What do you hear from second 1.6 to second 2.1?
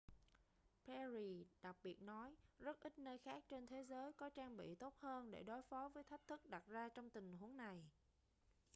đặc biệt